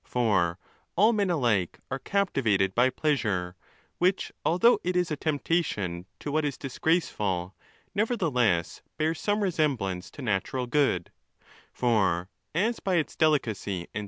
For 0.03 0.57
all 0.95 1.13
men 1.13 1.29
alike 1.29 1.79
are 1.91 1.99
captivated 1.99 2.73
by 2.73 2.89
pleasure, 2.89 3.55
which, 3.99 4.31
although 4.43 4.79
it 4.83 4.95
is 4.95 5.11
a 5.11 5.15
temptation 5.15 6.07
to 6.21 6.31
what 6.31 6.43
is 6.43 6.57
disgraceful, 6.57 7.55
nevertheless 7.93 8.81
bears 8.97 9.19
some 9.21 9.43
resemblance 9.43 10.09
to 10.09 10.23
natural 10.23 10.65
good; 10.65 11.11
for, 11.71 12.31
as 12.55 12.79
by 12.79 12.95
its 12.95 13.15
delicacy 13.15 13.89
and. 13.93 13.99